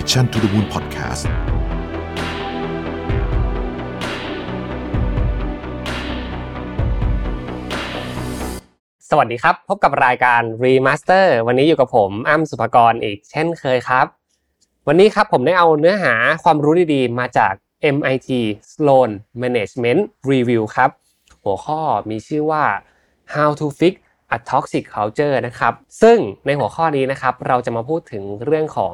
[0.00, 1.22] Mission to the Moon Podcast
[9.10, 14.06] สวัสดีครับ พบกับรายการ Remaster วันนี้อยู่กับผมอ้ำสุภกรอีกเช่นเคยครับ
[14.86, 16.14] วันนี้ครับผมได้เอาเนื้อหา
[16.44, 17.52] ความรู้ดีๆ มาจาก
[17.96, 18.28] MIT
[18.72, 19.10] Sloan
[19.42, 20.90] Management Review ครับ
[21.44, 21.80] หัวข้อ
[22.10, 22.64] มีชื่อว่า
[23.34, 23.94] How to Fix
[24.36, 28.92] a Toxic Culture นะครับ ซึ่งในหัวข้อนี้นะครับ เราจะมาพูดถึงเรื่องของ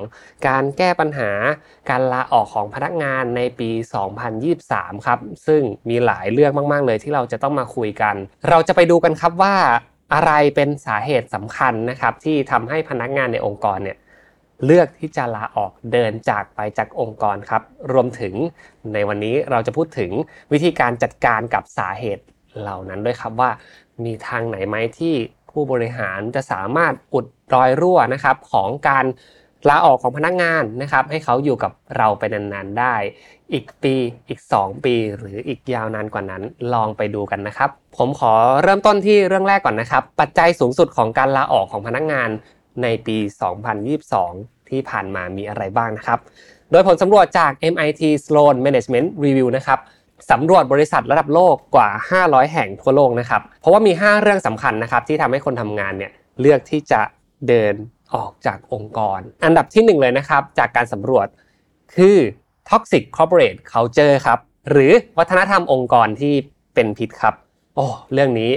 [0.49, 1.31] การแก้ปัญหา
[1.91, 3.71] การลาออกของพนักงานในปี
[4.39, 8.15] 2023 ครับ ซึ่งมีหลายเรื่องมาก ๆ เลยที่เราจะต้องมาคุยกัน
[8.49, 9.57] เราจะไปดูกันครับว่า
[10.15, 13.99] อะไรเป็นสาเหตุสำคัญนะครับ ที่ทำให้พนักงานในองค์กรเนี่ย
[14.65, 18.35] เลือกที่จะลาออกเดินจากไปจากองค์กรครับ รวมถึง
[18.93, 20.11] ในวันนี้เราจะพูดถึง
[20.53, 22.25] วิธีการจัดการกับสาเหตุ
[22.61, 23.51] เหล่านั้นด้วยครับว่า
[24.05, 25.15] มีทางไหนไหมที่
[25.51, 29.07] ผู้บริหารจะสามารถอุดรอยรั่วนะครับของการ
[29.69, 32.95] ลาออกของพนักงานนะครับ ให้เขาอยู่กับเราไปนานๆได้
[33.53, 33.95] อีกปี
[34.29, 42.29] อีก 2 ปี หรืออีกยาวนานกว่านั้นลองไปดูกันนะครับ ผมขอเริ่มต้นที่เรื่องแรกก่อนนะครับ ปัจจัยสูงสุดของการลาออกของพนักงาน
[42.83, 43.17] ในปี
[43.93, 46.19] 2022 ที่ผ่านมามีอะไรบ้างนะครับ
[46.71, 49.79] โดยผลสำรวจจาก MIT Sloan Management Review นะครับ
[50.31, 51.89] สำรวจบริษัทระดับโลกกว่า
[52.23, 57.01] 500 แห่งทั่วโลกนะครับ เพราะว่ามี 5 เรื่องสำคัญนะครับที่ทำให้คนทำงานเนี่ยเลือกที่จะ
[57.49, 57.75] เดิน
[58.15, 61.27] ออกจากองค์กร อันดับที่ 1 เลยนะครับ จากการสำรวจ
[61.95, 62.17] คือ
[62.69, 64.39] toxic corporate culture ครับ
[64.71, 66.35] หรือวัฒนธรรมองค์กรที่
[66.75, 67.35] เป็นพิษครับ
[67.75, 68.51] โอ้เรื่องนี้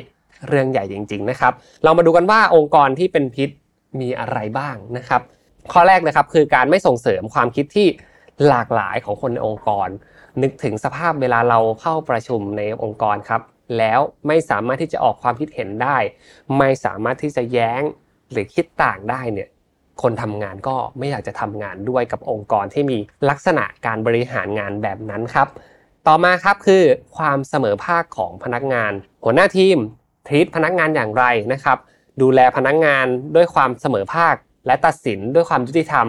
[0.47, 3.49] เรื่องใหญ่จริง ๆ นะครับ เรามาดูกันว่าองค์กรที่เป็นพิษ
[3.99, 5.21] มีอะไรบ้างนะครับ
[5.71, 7.87] ข้อแรกนะครับคือการไม่ส่งเสริมความคิดที่
[8.47, 9.89] หลากหลายของคนในองค์กร
[10.41, 13.41] นึกถึงสภาพเวลาเราเข้าประชุมในองค์กรครับ
[13.77, 15.97] แล้วไม่สามารถที่จะออกความคิดเห็นได้
[16.57, 17.81] ไม่สามารถที่จะแย้ง
[18.31, 19.49] หรือคิดต่างได้เนี่ย
[20.01, 22.97] คนทำงานก็ไม่อยากจะทำงานด้วยกับองค์กรที่มี
[23.29, 25.47] ลักษณะการบริหารงานแบบนั้นครับ
[26.07, 26.83] ต่อมาครับคือ
[27.17, 28.91] ความเสมอภาคของพนักงาน
[29.23, 29.77] หัวหน้าทีม
[30.27, 31.77] ทีตพนักงานอย่างไรนะครับ
[32.21, 33.05] ดูแลพนักงาน
[33.35, 34.35] ด้วยความเสมอภาค
[34.67, 36.07] และตัดสินด้วยความยุติธรรม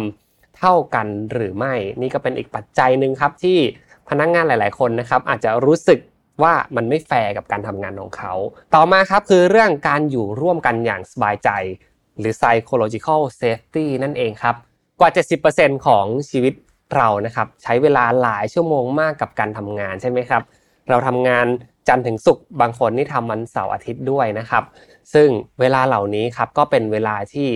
[0.59, 3.59] เท่ากันหรือไม่ นี่ก็เป็นอีกปัจจัยหนึ่งครับที่
[4.10, 5.98] พนักงานหลาย ๆ คนนะครับอาจจะรู้สึก
[6.43, 8.32] ว่ามันไม่แฟร์กับการทำงานของเขา
[8.75, 11.50] ต่อมาครับคือเรื่องการอยู่ร่วมกันอย่างสบายใจ
[12.19, 14.54] หรือ psychological safety นั่นเองครับ
[15.00, 15.10] กว่า
[15.49, 16.54] 70%ของชีวิต
[16.97, 20.43] เรานะครับใช้เวลาหลายชั่วโมงมากกับการทำงานใช่ไหมครับ
[20.88, 21.47] เราทำงาน
[21.88, 24.65] จันทร์ถึงศุกร์บางคนนี่ทำวันเสาร์อาทิตย์ด้วยนะครับ
[25.15, 25.28] ซึ่ง
[25.60, 27.49] เวลาเหล่านี้ครับก็เป็นเวลาที่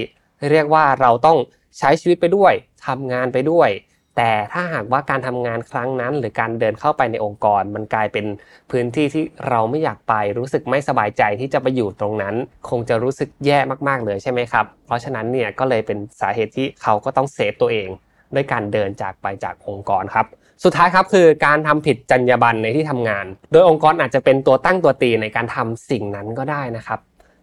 [0.51, 1.39] เรียกว่าเราต้อง
[1.79, 2.53] ใช้ชีวิตไปด้วย
[2.87, 3.69] ทำงานไปด้วย
[4.17, 8.27] แต่ถ้าหากว่าการทำงานครั้งนั้น หรือการเดินเข้าไปในองค์กร มันกลายเป็น
[8.71, 12.35] พื้นที่ที่เราไม่อยากไปรู้สึกไม่สบายใจที่จะไปอยู่ตรงนั้น
[12.71, 13.59] คงจะรู้สึกแย่
[13.89, 17.89] มากๆเลยใช่ไหมครับ เพราะฉะนั้นเนี่ยก็เลยเป็นสาเหตุที่เขาก็ต้องเซฟตัวเอง
[18.35, 20.27] ด้วยการเดินจากไปจากองค์กรครับ
[20.65, 27.01] สุดท้ายครับคือการทำผิดจรรยาบรรณในที่ทำงาน โดยองค์กรอาจจะเป็นตัวตั้งตัวตีในการทำสิ่งนั้นก็ได้นะครับ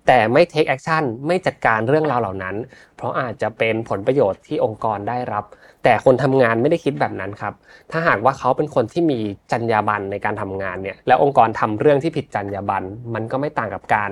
[0.07, 2.55] แต่ไม่ take action ไม่จัดการเรื่องราวเหล่านั้น
[2.97, 5.43] เพราะอาจจะเป็นผลประโยชน์ที่องค์กรได้รับ
[5.83, 7.53] แต่คนทำงานไม่ได้คิดแบบนั้นครับ
[7.91, 9.19] ถ้าหากว่าเขาเป็นคนที่มี
[9.51, 14.11] จรรยาบรรณในการทำงานเนี่ยแล้วองค์กรทำเรื่องที่ผิดจรรยาบรรณมันก็ไม่ต่างกับการ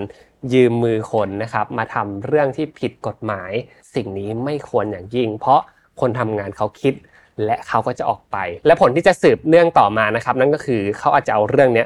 [0.54, 3.52] ยืมมือคนนะครับ มาทำเรื่องที่ผิดกฎหมาย
[3.96, 5.62] สิ่งนี้ไม่ควรอย่างยิ่ง เพราะ
[6.02, 6.94] คนทำงานเขาคิด
[7.46, 11.86] และเขาก็จะออกไป และผลที่จะสืบเนื่องต่อมานะครับ นั่นก็คือเขาอาจจะเอาเรื่องนี้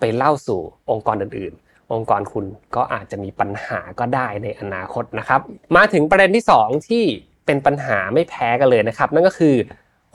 [0.00, 5.40] ไปเล่าสู่องค์กรอื่นๆ องค์กรคุณก็อาจจะมีปัญหาก็ได้ในอนาคตนะครับ
[5.76, 7.04] มาถึงประเด็นที่ 2 ที่
[7.46, 9.56] เป็นปัญหาไม่แพ้กันเลยนะครับ นั่นก็คือ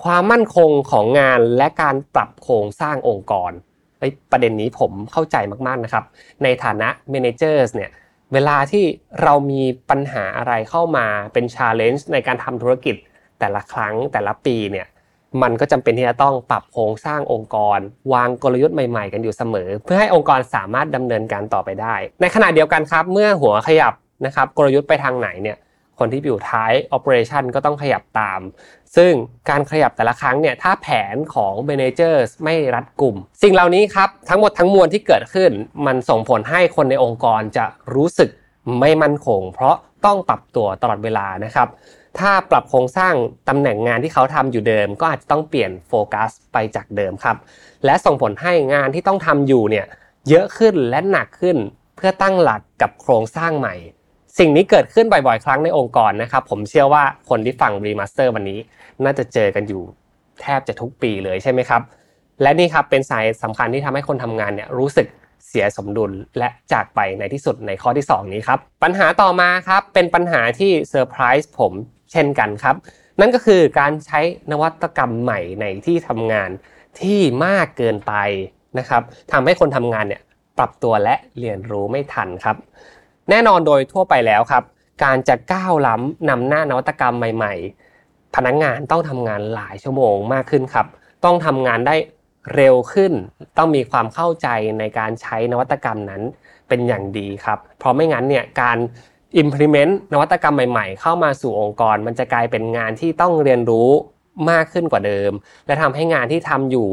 [0.04, 3.52] ความมั่นคงของงานและการปรับโครงสร้างองค์กร
[4.32, 5.36] ประเด็นนี้ผมเข้าใจ
[5.68, 6.06] มากๆนะครับ
[6.44, 7.90] ในฐานะ managers เนี่ย
[8.34, 8.84] เวลาที่
[9.24, 12.96] เรามีปัญหาอะไรเข้ามาเป็น challenge ในการทำธุรกิจ
[13.40, 14.88] แต่ละครั้งแต่ละปีเนี่ย
[15.42, 17.80] มันก็จำเป็นที่จะต้องปรับโครงสร้างองค์กร
[18.14, 23.94] วางกลยุทธ์ใหม่ๆ กันอยู่เสมอ เพื่อให้องค์กรสามารถดำเนินการต่อไปได้ ในขณะเดียวกันครับ เมื่อหัวขยับ
[24.26, 25.58] นะครับกลยุทธ์ไปทางไหนเนี่ย
[26.00, 28.40] คนที่อยู่ท้าย operation ก็ต้องขยับตาม
[28.96, 29.12] ซึ่ง
[29.50, 35.52] การขยับแต่ละครั้งเนี่ยถ้าแผนของ managers ไม่รัดกลุ่ม สิ่งเหล่านี้ครับทั้งหมดทั้งมวลที่เกิดขึ้น
[35.86, 38.30] มันส่งผลให้คนในองค์กรจะรู้สึก
[38.80, 39.76] ไม่มั่นคง เพราะ
[40.06, 41.68] ต้องปรับตัวตลอดเวลานะครับ
[42.20, 43.14] ถ้าปรับโครงสร้าง
[43.50, 47.38] ตำแหน่งงานที่เขาทำอยู่เดิม ก็อาจจะต้องเปลี่ยนโฟกัสไปจากเดิมครับ
[47.86, 49.86] และส่งผลให้งานที่ต้องทำอยู่เนี่ย
[50.30, 51.58] เยอะขึ้นและหนักขึ้น
[51.96, 53.76] เพื่อตั้งหลักกับโครงสร้างใหม่
[54.40, 58.60] สิ่งนี้เกิดขึ้นบ่อยๆ ครั้งในองค์กรนะครับ ผมเชื่อว่าคนที่ฟัง Remaster วันนี้
[59.04, 59.82] น่าจะเจอกันอยู่
[60.42, 61.82] แทบจะทุกปีเลยใช่ไหมครับ
[62.42, 65.08] และนี่ครับเป็นสาเหตุสำคัญที่ทำให้คนทำงานเนี่ยรู้สึก
[65.48, 71.74] เสียสมดุลและจากไปในที่สุดในข้อที่ 2 นี้ครับ ปัญหาต่อมาครับ เป็นปัญหาที่เซอร์ไพรส์ผม
[72.12, 72.76] เช่นกันครับ
[73.20, 74.20] นั่นก็คือการใช้
[74.52, 76.50] นวัตกรรมใหม่ในที่ทำงาน
[77.00, 78.14] ที่มากเกินไป
[78.80, 80.22] นะครับทำให้คนทำงานเนี่ย
[80.58, 82.56] ปรับตัวและเรียนรู้ไม่ทันครับ
[83.30, 84.64] แน่นอนโดยทั่วไปแล้วครับ
[85.04, 87.54] การจะก้าวล้ำนำหน้านวัตกรรมใหม่
[87.96, 90.88] ๆ พนักงงานต้องทำงานหลายชั่วโมงมากขึ้นครับ
[91.26, 91.96] ต้องทำงานได้
[92.56, 93.14] เร็วขึ้น
[93.58, 94.48] ต้องมีความเข้าใจ
[94.80, 96.22] ในการใช้นวัตกรรมนั้น
[96.68, 98.78] เป็นอย่างดีครับ เพราะไม่งั้นเนี่ยการ
[99.42, 103.90] implement นวัตกรรมใหม่ ๆ เข้ามาสู่องค์กร มันจะกลายเป็นงานที่ต้องเรียนรู้
[104.52, 105.32] มากขึ้นกว่าเดิม
[105.68, 106.88] และทำให้งานที่ทำอยู่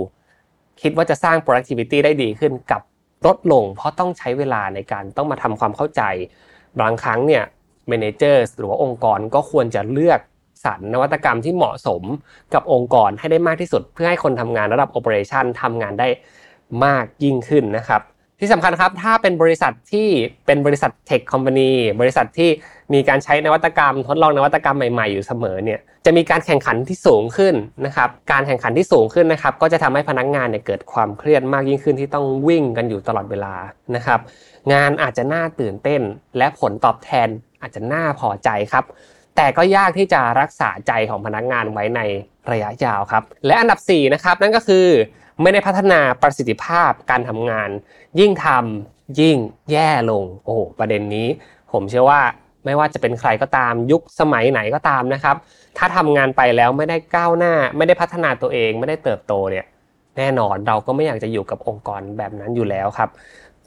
[0.82, 2.82] คิดว่าจะสร้าง productivity ได้ดีขึ้นกับ
[3.26, 6.02] ลดลง เพราะต้องใช้เวลาในการต้องมาทำความเข้าใจ
[6.80, 7.44] บางครั้งเนี่ย
[7.90, 10.20] managers หรือว่าองค์กรก็ควรจะเลือก
[10.64, 12.02] สรรนวัตกรรมที่เหมาะสม
[12.54, 16.08] กับองค์กรให้ได้มากที่สุด เพื่อให้คนทำงานระดับ operation ทำงานได้
[16.84, 18.02] มากยิ่งขึ้นนะครับ
[18.40, 20.08] ที่สำคัญครับถ้าเป็นบริษัทที่
[20.46, 22.50] เป็นบริษัทเทคคอมพานีบริษัทที่
[22.94, 27.54] มีการใช้นวัตกรรม ทดลองนวัตกรรมใหม่ๆอยู่เสมอเนี่ยจะมีการแข่งขันที่สูงขึ้น
[27.86, 33.54] นะครับการแข่งขันที่สูงขึ้นนะครับก็จะทำให้พนักงงานเนี่ยเกิดความเครียดมากยิ่งขึ้นที่ต้องวิ่งกันอยู่ตลอดเวลา
[33.96, 34.20] นะครับ
[34.72, 36.00] งานอาจจะน่าตื่นเต้น
[36.38, 37.28] และผลตอบแทน
[37.62, 38.84] อาจจะน่าพอใจครับ
[39.36, 42.00] แต่ก็ยากที่จะรักษาใจของพนักงานไว้ใน
[42.50, 44.86] ระยะยาวครับและอันดับ4นะครับนั่นก็คือ
[45.42, 47.70] ไม่ได้พัฒนาประสิทธิภาพการทำงาน
[48.20, 49.36] ยิ่งทำยิ่ง
[49.70, 51.28] แย่ลงโอ้ประเด็นนี้
[51.72, 52.20] ผมเชื่อว่า
[52.64, 55.36] ไม่ว่าจะเป็นใครก็ตามยุคสมัยไหนก็ตามนะครับ
[55.78, 59.66] ถ้าทำงานไปแล้วไม่ได้ก้าวหน้า ไม่ได้พัฒนาตัวเอง ไม่ได้เติบโตเนี่ย
[60.18, 63.08] แน่นอนเราก็ไม่อยากจะอยู่กับองค์กรแบบนั้นอยู่แล้วครับ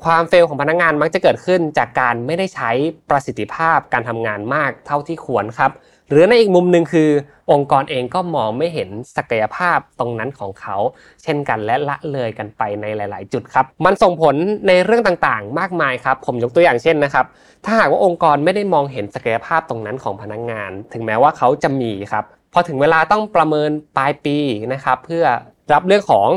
[0.04, 2.72] ความเฟลของพนักงานมักจะเกิดขึ้นจากการไม่ได้ใช้
[3.10, 5.72] ประสิทธิภาพการทำงานมากเท่าที่ควรครับ
[6.12, 7.10] หรือในอีกมุมหนึ่งคือ
[7.52, 10.78] องค์กรเองก็มองไม่เห็นศักยภาพตรงนั้นของเขา
[11.24, 14.36] เช่นกันและละเลยกันไปในหลาย ๆ จุดครับ มันส่งผล
[14.68, 17.26] ในเรื่องต่างๆ มากมายครับ ผมยกตัวอย่างเช่นนะครับ
[17.66, 22.24] ถ้าหากว่าองค์กรไม่ได้มองเห็นศักยภาพตรงนั้นของพนักงงาน ถึงแม้ว่าเขาจะมีครับ
[22.54, 24.38] พอถึงเวลาต้องประเมินปลายปี
[24.74, 25.26] นะครับ เพื่อ
[25.74, 26.28] รับเรื่องของ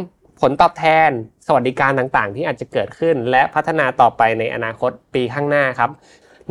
[0.40, 1.10] ผลตอบแทน
[1.46, 5.90] สวัสดิการต่างๆ ที่อาจจะเกิดขึ้น และพัฒนาต่อไปในอนาคตปีข้างหน้าครับ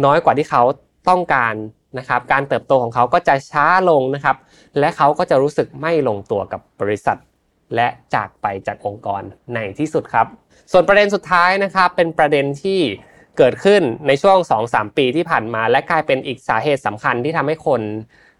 [0.05, 0.63] น้อยกว่าที่เขา
[1.09, 1.53] ต้องการ
[1.97, 4.37] นะครับการเติบโตของเขาก็จะช้าลงนะครับ
[4.79, 7.17] และเขาก็จะรู้สึกไม่ลงตัวกับบริษัท
[7.75, 9.21] และจากไปจากองค์กร
[9.55, 10.27] ในที่สุดครับ
[10.71, 12.79] ส่วนประเด็นสุดท้ายนะครับ เป็นประเด็นที่
[13.37, 14.37] เกิดขึ้นในช่วง
[14.67, 17.81] 2-3 ปีที่ผ่านมา และกลายเป็นอีกสาเหตุสำคัญที่ทำให้คน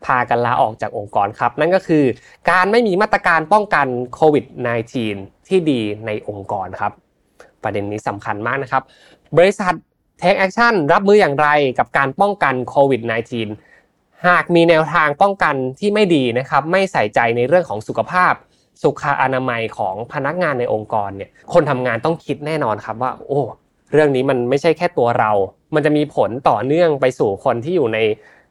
[0.05, 2.03] พากันลาออกจากองค์กรครับ นั่นก็คือ
[2.51, 4.45] การไม่มีมาตรการป้องกันโควิด
[4.95, 6.93] -19 ที่ดีในองค์กรครับ
[7.63, 8.83] ประเด็นนี้สำคัญมากนะครับ
[9.37, 9.73] บริษัท
[10.19, 11.47] take action รับมืออย่างไร
[11.79, 13.01] กับการป้องกันโควิด
[13.63, 18.33] -19 หากมีแนวทางป้องกันที่ไม่ดีนะครับ ไม่ใส่ใจในเรื่องของสุขภาพ
[18.83, 23.41] สุขอนามัยของพนักงานในองค์กรเนี่ย คนทำงานต้องคิดแน่นอนครับว่า โอ้
[23.91, 25.31] เรื่องนี้มันไม่ใช่แค่ตัวเรา
[25.75, 27.99] มันจะมีผลต่อเนื่องไปสู่คนที่อยู่ใน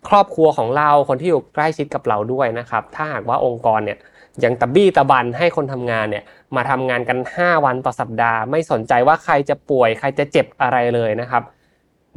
[0.08, 3.98] ครอบครัวของเรา คนที่อยู่ใกล้ชิดกับเราด้วยนะครับ ถ้าหากว่าองค์กรเนี่ย
[4.44, 6.24] ยังตะบี้ตะบันให้คนทำงานเนี่ย
[6.56, 11.44] มาทำงานกัน 5 วันต่อสัปดาห์ ไม่สนใจว่าใครจะป่วย ใครจะเจ็บอะไรเลยนะครับ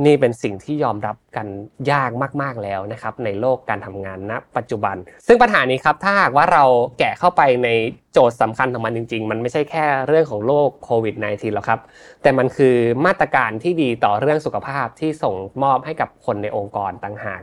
[0.06, 1.48] นี่เป็นสิ่งที่ยอมรับกัน
[1.92, 4.96] ยากมากๆแล้วนะครับ ในโลกการทำงานณปัจจุบัน
[5.28, 6.64] ซึ่งปัญหานี้ครับถ้าหากว่าเรา
[7.00, 7.70] แกะเข้าไปใน
[8.14, 11.80] โจทย์สำคัญของมันจริง ๆ มันไม่ใช่แค่เรื่องของโรคโควิด -19 หรอกครับ
[12.22, 12.76] แต่มันคือ
[13.06, 17.42] มาตรการที่ดีต่อเรื่องสุขภาพที่ส่งมอบให้กับคนในองค์กรต่างหาก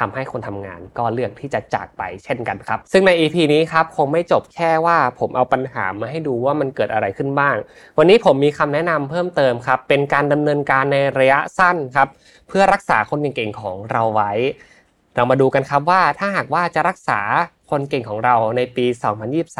[0.00, 7.56] ทำให้คนทำงานก็เลือกที่จะจากไปเช่นกันครับ ซึ่งใน EP นี้ครับคงไม่จบแค่ว่าผมเอาปัญหามาให้ดูว่ามันเกิดอะไรขึ้นบ้าง
[7.98, 12.08] วันนี้ผมมีคำแนะนำเพิ่มเติมครับ เป็นการดำเนินการในระยะสั้นครับ
[12.48, 14.32] เพื่อรักษาคนเก่งๆของเราไว้
[15.14, 17.20] เรามาดูกันครับว่าถ้าหากว่าจะรักษา
[17.70, 18.86] คนเก่งของเราในปี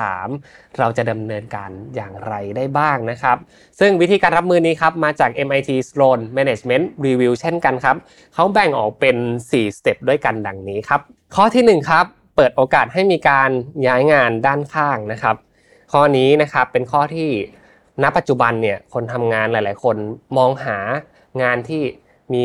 [0.02, 3.36] 2023 เราจะดำเนินการอย่างไรได้บ้างนะครับ
[3.80, 7.96] ซึ่งวิธีการรับมือนี้ครับมาจาก MIT Sloan Management Review เช่นกันครับ
[8.34, 9.16] เขาแบ่งออกเป็น
[9.48, 11.00] 4 สเต็ปด้วยกันดังนี้ครับ
[11.36, 12.04] ข้อที่1ครับ
[12.36, 13.50] เปิดโอกาสให้มีการ
[13.86, 15.36] ย้ายงานด้านข้างนะครับ
[15.92, 17.30] ข้อนี้นะครับเป็นข้อที่
[18.02, 19.96] ณปัจจุบันเนี่ยคนทำงานหลาย ๆ คน
[20.36, 20.78] มองหา
[21.42, 21.82] งานที่
[22.34, 22.44] มี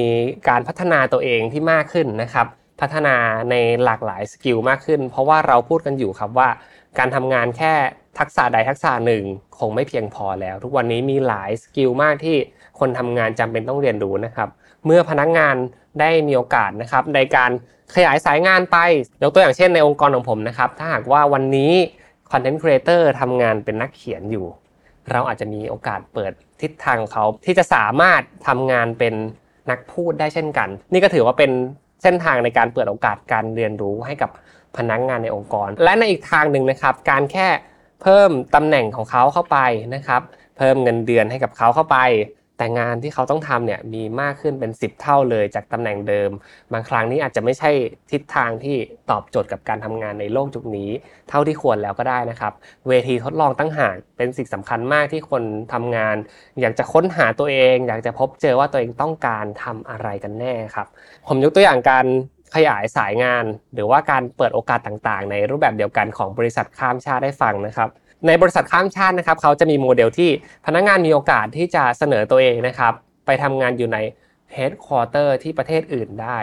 [0.50, 2.48] การพัฒนาตัวเองที่มากขึ้นนะครับ
[2.80, 3.16] พัฒนา
[3.52, 6.50] ในหลากหลาย skill มากขึ้น เพราะว่าเราพูดกันอยู่ครับว่า
[6.98, 7.74] การทำงานแค่
[8.20, 9.24] ทักษะใดทักษะหนึ่ง
[9.60, 12.36] คงไม่เพียงพอแล้ว ทุกวันนี้มีหลาย skill มากที่
[12.80, 14.50] คนทำงานจำเป็นต้องเรียนรู้นะครับ
[14.86, 15.56] เมื่อพนักงาน
[16.00, 17.52] ได้มีโอกาสนะครับในการ
[17.96, 18.78] ขยายสายงานไป
[19.24, 21.74] ยกตัวอย่างเช่นในองค์กรของผมนะครับ ถ้าหากว่าวันนี้
[22.32, 24.46] content creator ทำงานเป็นนักเขียนอยู่
[25.12, 29.14] เราอาจจะมีโอกาสเปิดทิศทางเขาที่จะสามารถทำงานเป็น
[29.70, 31.52] นักพูดได้เช่นกัน นี่ก็ถือว่าเป็น
[32.04, 34.30] เส้นทางในการเปิดโอกาสการเรียนรู้ให้กับ
[34.78, 37.48] พนักงงานในองค์กร และในอีกทางหนึ่งนะครับ การแค่
[38.02, 39.58] เพิ่มตำแหน่งของเขาเข้าไป
[39.96, 40.22] นะครับ
[40.58, 41.98] เพิ่มเงินเดือนให้กับเขาเข้าไป
[42.58, 46.30] แต่งานที่เขาต้องทำเนี่ยมีมากขึ้นเป็น 10 เท่าเลยจากตำแหน่งเดิม
[46.74, 47.72] บางครั้งนี้อาจจะไม่ใช่
[48.12, 48.76] ทิศทางที่
[49.10, 50.90] ตอบโจทย์กับการทำงานในโลกยุคนี้
[51.30, 52.54] เท่าที่ควรแล้วก็ได้นะครับ
[52.88, 55.44] เวทีทดลองตั้งหากเป็นสิ่งสำคัญมากที่คน
[55.74, 56.16] ทำงาน
[56.62, 60.88] อยากจะค้นหาตัวเอง อยากจะพบเจอว่าตัวเองต้องการทำอะไรกันแน่ครับ
[61.28, 62.06] ผมยกตัวอย่างการ
[62.56, 67.90] ขยายสายงาน หรือว่าการเปิดโอกาสต่างๆ ในรูปแบบเดียวกันของบริษัทข้ามชาติได้ฟังนะครับ
[68.28, 70.30] ในบริษัทข้ามชาตินะครับเขาจะมีโมเดลที่
[70.66, 72.94] พนักงานมีโอกาสที่จะเสนอตัวเองนะครับ
[73.26, 73.98] ไปทำงานอยู่ใน
[74.56, 76.38] headquarter ที่ประเทศอื่นได้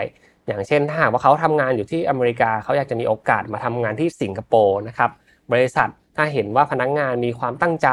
[0.47, 5.09] อย่างเช่นถ้าหากว่าเขาทำงานอยู่ที่อเมริกาเขาอยากจะมีโอกาสมาทำงานที่สิงคโปร์นะครับ
[5.51, 7.89] บริษัทถ้าเห็นว่าพนักงานมีความตั้งใจ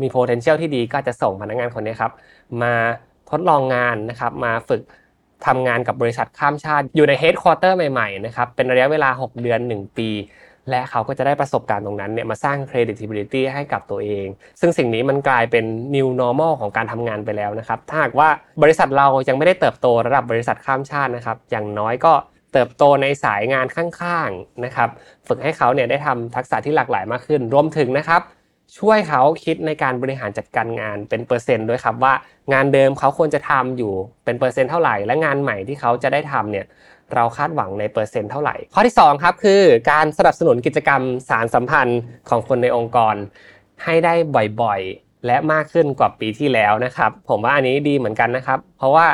[0.00, 2.12] มี potential ที่ดีก็จะส่งพนักงานคนนี้ครับ
[2.62, 2.74] มา
[3.30, 4.82] ทดลองงานนะครับมาฝึก
[5.46, 10.08] ทำงานกับบริษัทข้ามชาติอยู่ใน headquarter ใหม่ๆนะครับเป็นระยะเวลา 6 เดือน 1 ปี
[10.70, 14.26] และเขาก็จะได้ประสบการณ์ตรงนั้นเนี่ยมาสร้าง credibility ให้กับตัวเอง
[14.60, 18.28] ซึ่งสิ่งนี้มันกลายเป็น new normal ของการทำงานไปแล้วนะครับ ถ้าหากว่า
[18.62, 22.12] บริษัทเรายังไม่ได้เติบโตระดับบริษัทข้ามชาตินะครับ อย่างน้อยก็
[22.52, 24.88] เติบโตในสายงานข้างๆนะครับ
[25.28, 28.22] ฝึกให้เขาเนี่ยได้ทำทักษะที่หลากหลายมากขึ้น รวมถึงนะครับ
[28.78, 32.14] ช่วยเขาคิดในการบริหารจัดการงานเป็นเปอร์เซ็นต์ด้วยครับว่า
[32.52, 33.92] งานเดิมเขาควรจะทำอยู่
[34.24, 36.66] เป็นเปอร์เซ็นต์เท่าไหร่ และงานใหม่ที่เขาจะได้ทำเนี่ย
[37.14, 43.14] เราคาดหวังในเปอร์เซ็นต์เท่าไหร่ ข้อที่2ครับคือการสนับสนุนกิจกรรมสารสัมพันธ์ของคนในองค์กร
[43.84, 44.14] ให้ได้
[44.62, 49.06] บ่อยๆ และมากขึ้นกว่าปีที่แล้วนะครับ ผมว่าอันนี้ดีเหมือนกันนะครับ เพราะว่า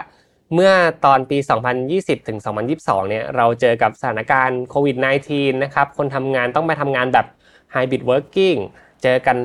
[0.55, 0.73] เมื่อ
[1.05, 1.39] ตอนปี
[1.83, 2.39] 2020 ถึง
[2.75, 4.97] 2022 เนี่ย เราเจอกับสถานการณ์โควิด
[5.31, 7.27] -19 นะครับ คนทำงานต้องไปทำงานแบบ
[7.75, 8.59] hybrid working
[9.03, 9.37] เจอกัน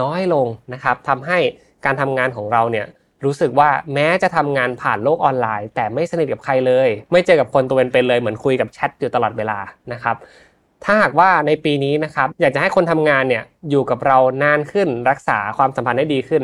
[0.00, 1.38] น้อยลงนะครับทำให้
[1.84, 2.86] การทำงานของเราเนี่ย
[3.24, 9.58] รู้สึกว่าแม้จะทำงานผ่านโลกออนไลน์ แต่ไม่สนิทกับใครเลย ไม่เจอกับคนตัวเป็นๆเลยเหมือนคุยกับแชทอยู่ตลอดเวลา
[9.92, 10.16] นะครับ
[10.84, 16.42] ถ้าหากว่าในปีนี้นะครับอยากจะให้คนทำงานเนี่ยอยู่กับเรานานขึ้นรักษาความสัมพันธ์ได้ดีขึ้น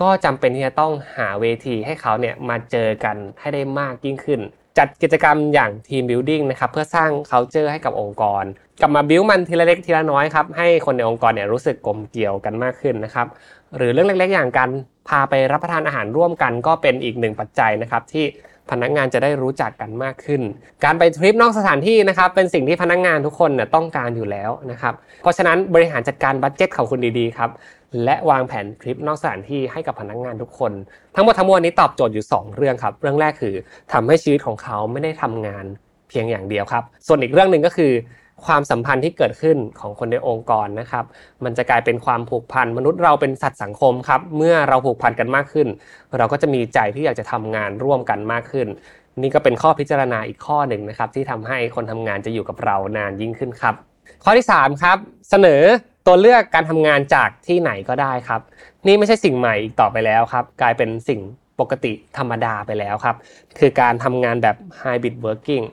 [0.00, 4.40] ก็จำเป็นที่จะต้องหาเวทีให้เขาเนี่ยมาเจอกันให้ได้มากยิ่งขึ้น
[4.78, 8.44] จัดกิจกรรมอย่างทีมบิวดิ้งนะครับเพื่อสร้าง culture ให้กับองค์กร
[8.80, 13.26] กลับมาบิวมันทีละเล็กทีละน้อยครับให้คนในองค์กรเนี่ยรู้สึกกลมเกี่ยวกันมากขึ้นนะครับ
[13.76, 14.70] หรือเรื่องเล็กๆ อย่างการ
[15.08, 18.24] พาไปรับประทานอาหารร่วมกัน ก็เป็นอีกหนึ่งปัจจัยนะครับที่
[18.70, 20.42] พนักงานจะได้รู้จักกันมากขึ้น
[20.84, 27.50] การไปทริปนอกสถานที่นะครับเป็นสิ่งที่พนักงานทุกคนเนี่ยต้องการอยู่แล้วนะครับ เพราะฉะนั้นบริหารจัดการบัตเจ็ตของคุณดีๆครับ
[28.04, 30.72] และวางแผนทริปนอกสถานที่ให้กับพนักงานทุกคน
[31.14, 33.54] ทั้งหมดทั้งมวลนี้ตอบโจทย์อยู่ 2 เรื่องครับ เรื่องแรกคือ
[33.92, 35.64] ทำให้ชีวิตของเขาไม่ได้ทำงาน
[36.08, 37.92] เพียงอย่างเดียวครับ ส่วนอีกเรื่องหนึ่งก็คือ
[38.46, 41.04] ความสัมพันธ์ที่เกิดขึ้นของคนในองค์กรนะครับ
[41.44, 45.68] มันจะกลายเป็นความผูกพันมนุษย์เราเป็นสัตว์สังคมครับ เมื่อเราผูกพันกันมากขึ้น
[46.18, 48.68] เราก็จะมีใจที่อยากจะทำงานร่วมกันมากขึ้น
[49.22, 53.74] นี่ก็เป็นข้อพิจารณาอีกข้อหนึ่งนะครับ ที่ทำให้คนทำงานจะอยู่กับเรานานยิ่งขึ้นครับ
[54.24, 54.96] ข้อที่3ครับ
[55.30, 55.62] เสนอ
[56.06, 58.40] ตัวเลือกการทำงานจากที่ไหนก็ได้ครับ
[58.86, 61.20] นี่ไม่ใช่สิ่งใหม่อีกต่อไปแล้วครับ กลายเป็นสิ่ง
[61.60, 63.16] ปกติธรรมดาไปแล้วครับ
[63.58, 65.64] คือการทำงานแบบ hybrid working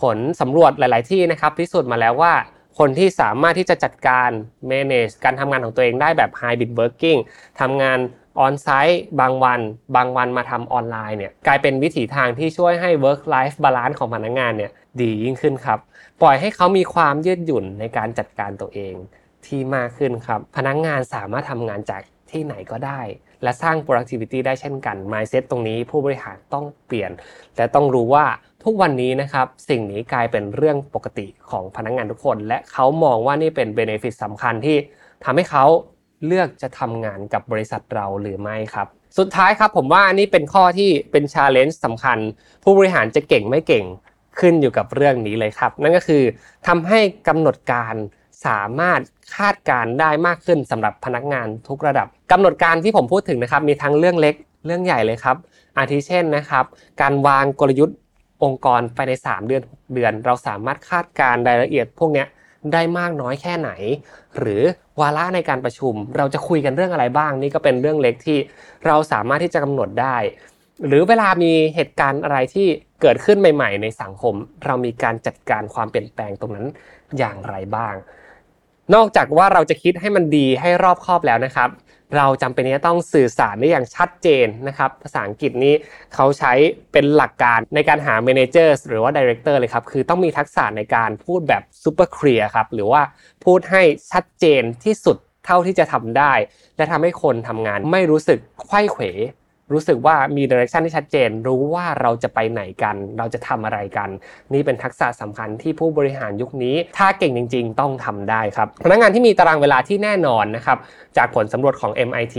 [0.00, 2.34] ผลสำรวจหลาย ๆ ที่นะครับพิสูจน์มาแล้วว่า
[2.78, 4.30] คนที่สามารถที่จะจัดการ
[4.70, 7.18] manage การทำงานของตัวเองได้แบบ hybrid working
[7.60, 7.98] ทำงาน
[8.40, 9.60] ออนไซต์บางวัน
[9.96, 14.70] บางวันมาทำออนไลน์เนี่ยกลายเป็นวิถีทางที่ช่วยให้ work life balance ของพนักงานเนี่ย
[15.00, 15.78] ดียิ่งขึ้นครับ
[16.22, 18.94] ปล่อยให้เขามีความยืดหยุ่นในการจัดการตัวเอง
[19.46, 23.00] ที่มากขึ้นครับ พนักงานสามารถทำงานจากที่ไหนก็ได้
[23.42, 27.10] และสร้าง productivity ได้เช่นกัน mindset ตรงนี้ผู้บริหารต้องเปลี่ยน
[27.56, 28.26] และต้องรู้ว่า
[28.64, 34.76] ทุกวันนี้นะครับสิ่งนี้กลายเป็นเรื่องปกติของพนักงงานทุกคน และเขามองว่านี่เป็นเบเนฟิตสำคัญที่
[35.24, 35.64] ทำให้เขา
[36.26, 38.86] เลือกจะทำงานกับบริษัทเราหรือไม่ครับ
[39.18, 42.18] สุดท้ายครับผมว่านี่เป็นข้อที่เป็นชาเลนจ์สำคัญ
[42.64, 43.84] ผู้บริหารจะเก่งไม่เก่ง
[44.40, 46.22] ขึ้นอยู่กับเรื่องนี้เลยครับ นั่นก็คือ
[46.66, 47.94] ทำให้กำหนดการ
[48.46, 49.00] สามารถ
[49.36, 54.34] คาดการได้มากขึ้นสำหรับพนักงานทุกระดับกำหนดการที่ผมพูดถึงนะครับ มีทั้งเรื่องเล็ก
[54.66, 55.36] เรื่องใหญ่เลยครับ
[55.76, 56.64] อาทิเช่นนะครับ
[57.00, 57.96] การวางกลยุทธ์
[58.42, 62.24] องค์กรไปใน 3 เดือน 6 เดือน เราสามารถคาดการรายละเอียดพวกนี้
[62.72, 63.70] ได้มากน้อยแค่ไหน
[64.38, 64.62] หรือ
[65.00, 68.38] วาระในการประชุม เราจะคุยกันเรื่องอะไรบ้างนี่ก็เป็นเรื่องเล็กที่
[68.86, 70.16] เราสามารถที่จะกำหนดได้
[70.86, 72.66] หรือเวลามีเหตุการณ์อะไรที่
[73.02, 76.66] เกิดขึ้นใหม่ ๆ ในสังคม เรามีการจัดการความเปลี่ยนแปลงตรงนั้น
[77.18, 77.94] อย่างไรบ้าง
[78.94, 81.68] นอกจากว่าเราจะคิดให้มันดีให้รอบคอบแล้วนะครับ
[82.16, 85.74] เราจำเป็นที่จะต้องสื่อสารได้อย่างชัดเจนนะครับ ภาษาอังกฤษนี้
[86.14, 86.52] เขาใช้
[86.92, 93.02] เป็นหลักการในการหา manager หรือว่า director เลยครับ คือต้องมีทักษะในการพูดแบบ super clear ครับ หรือว่า
[93.44, 95.16] พูดให้ชัดเจนที่สุด
[95.46, 96.32] เท่าที่จะทำได้
[96.76, 99.02] และทำให้คนทำงานไม่รู้สึกไข้เขว
[99.72, 104.08] รู้สึกว่ามีดิเรกชันที่ชัดเจน รู้ว่าเราจะไปไหนกัน เราจะทำอะไรกัน
[104.52, 110.78] นี่เป็นทักษะสำคัญที่ผู้บริหารยุคนี้ ถ้าเก่งจริง ๆ ต้องทำได้ครับพนักงานที่มีตารางเวลาที่แน่นอนนะครับ
[111.16, 112.36] จากผลสำรวจของ MIT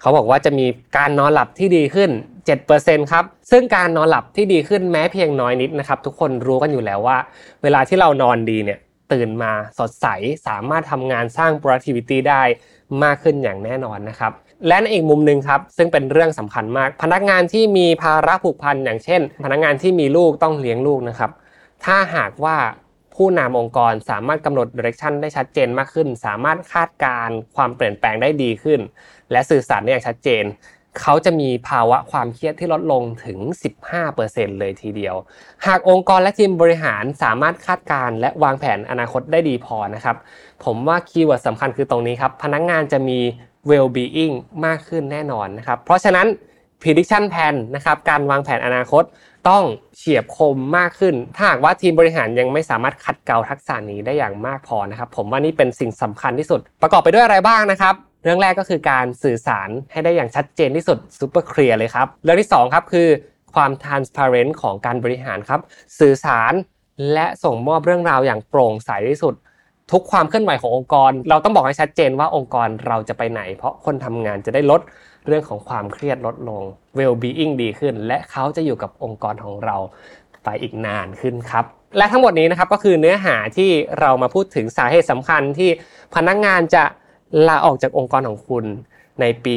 [0.00, 2.10] เขาบอกว่าจะมีการนอนหลับที่ดีขึ้น
[2.60, 7.16] 7%ครับ ซึ่งการนอนหลับที่ดีขึ้นแม้เพียงน้อยนิดนะครับ ทุกคนรู้กันอยู่แล้วว่า
[7.62, 8.78] เวลาที่เรานอนดีเนี่ย
[9.12, 10.06] ตื่นมาสดใส
[10.46, 12.42] สามารถทำงานสร้าง productivity ได้
[13.02, 14.32] มากขึ้นอย่างแน่นอนนะครับ
[14.68, 21.30] และในอีกมุมหนึ่งครับ ซึ่งเป็นเรื่องสำคัญมาก พนักงานที่มีภาระผูกพันอย่างเช่น พนักงานที่มีลูกต้องเลี้ยงลูกนะครับ
[21.84, 22.56] ถ้าหากว่า
[23.14, 28.80] ผู้นำองค์กรสามารถกำหนดดิเรกชันได้ชัดเจนมากขึ้น สามารถคาดการความเปลี่ยนแปลงได้ดีขึ้น
[29.32, 30.44] และสื่อสารได้อย่างชัดเจน
[31.00, 33.38] เขาจะมีภาวะความเครียดที่ลดลงถึง
[34.00, 35.14] 15%เลยทีเดียว
[35.66, 40.16] หากองค์กรและทีมบริหารสามารถคาดการและวางแผนอนาคตได้ดีพอนะครับ
[40.64, 43.18] ผมว่าคีย์เวิร์ดสำคัญคือตรงนี้ครับ พนักงงานจะมี
[43.70, 44.34] well-being
[44.66, 46.26] มากขึ้นแน่นอนนะครับ เพราะฉะนั้น
[46.82, 49.04] prediction plan นะครับ การวางแผนอนาคต
[49.48, 49.62] ต้อง
[49.96, 63.08] เฉียบคมมากขึ้น ถ้าหากว่าทีมบริหารยังไม่สามารถขัดเกลาทักษะนี้ได้อย่างมากพอนะครับ ผมว่านี่เป็นสิ่งสำคัญที่สุด ประกอบไปด้วยอะไรบ้างนะครับ เรื่องแรกก็คือการสื่อสารให้ได้อย่างชัดเจนที่สุด super clear เลยครับ เรื่องที่ 2 ครับคือ
[63.54, 65.60] ความ transparent ของการบริหารครับ
[66.00, 66.52] สื่อสาร
[67.12, 69.34] และส่งมอบเรื่องราวอย่างโปร่งใสที่สุด
[69.92, 74.80] ทุกความเคลื่อนไหวขององค์กร เราต้องบอกให้ชัดเจนว่าองค์กรเราจะไปไหน เพราะคนทำงานจะได้ลด
[75.26, 76.62] เรื่องของความเครียดลดลง
[76.98, 79.76] well-being ดีขึ้น และเขาจะอยู่กับองค์กรของเรา
[80.44, 81.64] ไปอีกนานขึ้นครับ
[81.98, 83.70] และทั้งหมดนี้นะครับก็คือเนื้อหาที่
[84.00, 85.70] เรามาพูดถึงสาเหตุสำคัญที่
[86.14, 86.84] พนักงงานจะ
[87.48, 88.64] ลาออกจากองค์กรของคุณ
[89.20, 89.54] ในปี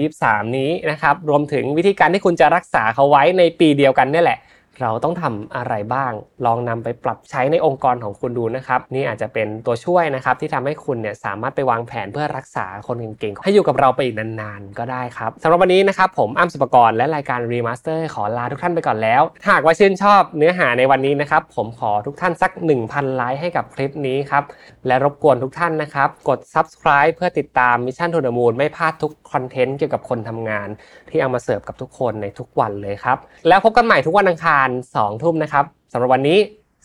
[0.00, 4.38] 2023 นี้นะครับ รวมถึงวิธีการที่คุณจะรักษาเขาไว้ในปีเดียวกันนี่แหละ
[4.82, 6.12] เราต้องทำอะไรบ้าง
[6.46, 22.50] ลองนำไปปรับใช้ในองค์กรของคุณดูนะครับ นี่อาจจะเป็นตัวช่วยนะครับที่ทำให้คุณเนี่ยสามารถไปวางแผนเพื่อรักษาคนเก่งๆ ให้อยู่กับเราไปอีกนานๆ ก็ได้ครับสำหรับวันนี้นะครับผมอ้ำสุปกรณ์และรายการ Remaster ขอลาทุกท่านไปก่อนแล้ว หากว่าชื่นชอบเนื้อหาในวันนี้นะครับผมขอทุกท่านสัก
[22.84, 24.44] 1,000 ไลค์ให้กับคลิปนี้ครับ
[24.86, 30.68] และรบกวนทุกท่านนะครับกด subscribe เพื่อติดตาม Mission to the Moon ไม่พลาดทุก content เกี่ยวกับคนทำงาน
[31.10, 33.16] ที่เอามาเสิร์ฟกับทุกคนในทุกวันเลยครับ
[33.48, 36.38] แล้วพบกันใหม่ทุกวันอังคารวัน2ทุ่มนะครับสำหรับวันนี้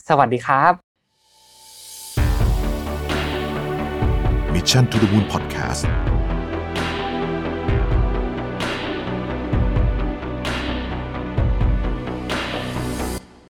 [0.07, 0.73] สวัสดีครับ
[4.53, 6.12] Mission to the Moon Podcast